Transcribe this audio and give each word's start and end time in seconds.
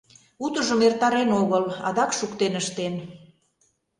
Утыжым 0.45 0.79
эртарен 0.87 1.29
огыл, 1.41 1.65
адак 1.87 2.11
шуктен 2.17 2.53
ыштен. 2.61 2.93